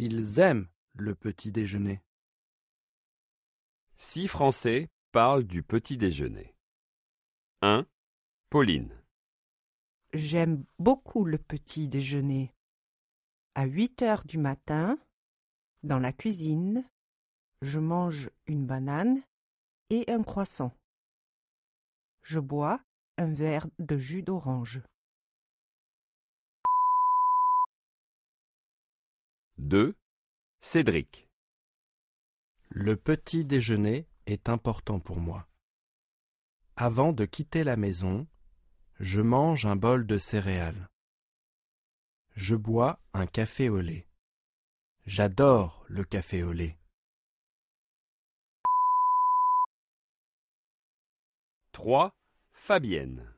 [0.00, 2.00] Ils aiment le petit déjeuner.
[3.96, 6.54] Six Français parlent du petit déjeuner.
[7.62, 7.84] 1.
[8.48, 8.96] Pauline.
[10.12, 12.54] J'aime beaucoup le petit déjeuner.
[13.56, 15.00] À 8 heures du matin,
[15.82, 16.88] dans la cuisine,
[17.62, 19.20] je mange une banane
[19.90, 20.72] et un croissant.
[22.22, 22.80] Je bois
[23.16, 24.80] un verre de jus d'orange.
[29.58, 29.96] 2.
[30.60, 31.28] Cédric.
[32.68, 35.48] Le petit déjeuner est important pour moi.
[36.76, 38.28] Avant de quitter la maison,
[39.00, 40.88] je mange un bol de céréales.
[42.34, 44.06] Je bois un café au lait.
[45.06, 46.78] J'adore le café au lait.
[51.72, 52.12] 3.
[52.52, 53.34] Fabienne.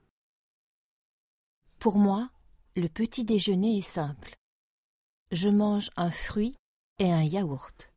[1.78, 2.30] Pour moi,
[2.76, 4.39] le petit déjeuner est simple.
[5.32, 6.56] Je mange un fruit
[6.98, 7.92] et un yaourt.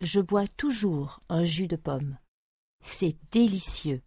[0.00, 2.18] Je bois toujours un jus de pomme.
[2.84, 4.00] C'est délicieux.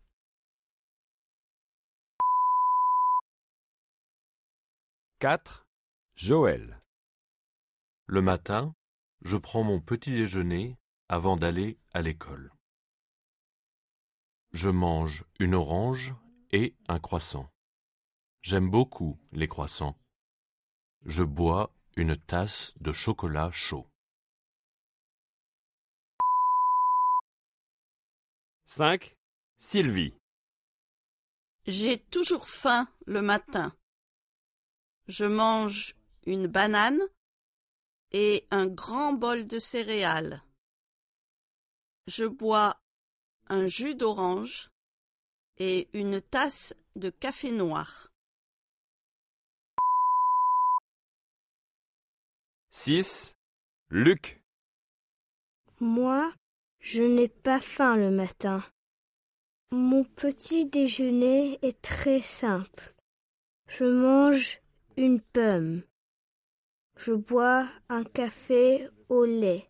[5.20, 5.66] 4.
[6.16, 6.82] Joël.
[8.06, 8.74] Le matin,
[9.26, 10.78] je prends mon petit déjeuner
[11.10, 12.54] avant d'aller à l'école.
[14.54, 16.16] Je mange une orange
[16.52, 17.52] et un croissant.
[18.44, 20.00] J'aime beaucoup les croissants.
[21.06, 23.88] Je bois une tasse de chocolat chaud.
[28.66, 29.16] 5.
[29.60, 30.16] Sylvie.
[31.68, 33.76] J'ai toujours faim le matin.
[35.08, 37.02] Je mange une banane
[38.12, 40.44] et un grand bol de céréales.
[42.08, 42.82] Je bois
[43.48, 44.72] un jus d'orange
[45.58, 48.13] et une tasse de café noir.
[52.76, 53.36] 6.
[53.92, 54.42] Luc.
[55.80, 56.34] Moi,
[56.80, 58.64] je n'ai pas faim le matin.
[59.70, 62.96] Mon petit déjeuner est très simple.
[63.68, 64.60] Je mange
[64.98, 65.84] une pomme.
[66.98, 69.70] Je bois un café au lait.